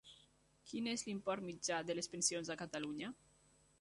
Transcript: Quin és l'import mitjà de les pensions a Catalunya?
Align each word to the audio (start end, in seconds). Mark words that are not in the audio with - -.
Quin 0.69 0.87
és 0.93 1.03
l'import 1.09 1.45
mitjà 1.49 1.77
de 1.91 1.99
les 1.99 2.09
pensions 2.15 2.51
a 2.55 2.59
Catalunya? 2.63 3.13